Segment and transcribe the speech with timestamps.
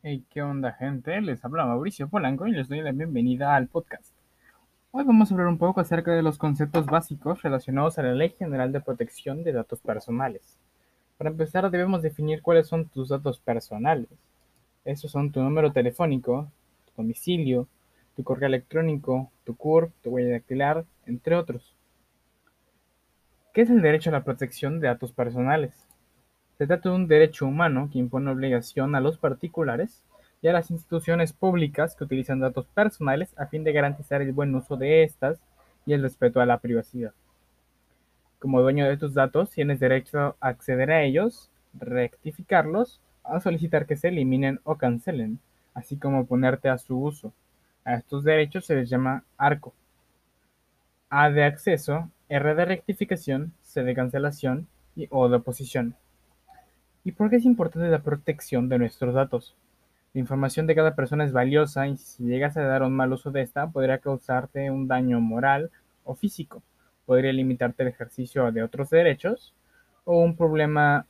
[0.00, 1.20] Hey, ¿qué onda, gente?
[1.20, 4.14] Les habla Mauricio Polanco y les doy la bienvenida al podcast.
[4.92, 8.32] Hoy vamos a hablar un poco acerca de los conceptos básicos relacionados a la Ley
[8.38, 10.56] General de Protección de Datos Personales.
[11.16, 14.08] Para empezar, debemos definir cuáles son tus datos personales.
[14.84, 16.48] Estos son tu número telefónico,
[16.86, 17.66] tu domicilio,
[18.14, 21.74] tu correo electrónico, tu CURP, tu huella dactilar, entre otros.
[23.52, 25.87] ¿Qué es el derecho a la protección de datos personales?
[26.58, 30.02] Se trata de un derecho humano que impone obligación a los particulares
[30.42, 34.52] y a las instituciones públicas que utilizan datos personales a fin de garantizar el buen
[34.56, 35.38] uso de estas
[35.86, 37.12] y el respeto a la privacidad.
[38.40, 43.96] Como dueño de tus datos, tienes derecho a acceder a ellos, rectificarlos, a solicitar que
[43.96, 45.38] se eliminen o cancelen,
[45.74, 47.32] así como ponerte a su uso.
[47.84, 49.74] A estos derechos se les llama ARCO.
[51.08, 55.94] A de acceso, R de rectificación, C de cancelación y O de oposición.
[57.08, 59.56] ¿Y por qué es importante la protección de nuestros datos?
[60.12, 63.30] La información de cada persona es valiosa y si llegas a dar un mal uso
[63.30, 65.70] de esta, podría causarte un daño moral
[66.04, 66.62] o físico.
[67.06, 69.54] Podría limitarte el ejercicio de otros derechos
[70.04, 71.06] o un problema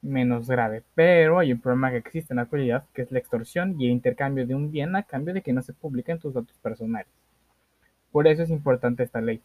[0.00, 0.82] menos grave.
[0.94, 3.92] Pero hay un problema que existe en la actualidad, que es la extorsión y el
[3.92, 7.12] intercambio de un bien a cambio de que no se publiquen tus datos personales.
[8.10, 9.42] Por eso es importante esta ley,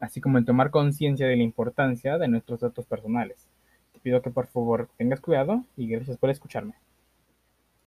[0.00, 3.50] así como en tomar conciencia de la importancia de nuestros datos personales
[3.98, 6.74] pido que por favor tengas cuidado y gracias por escucharme.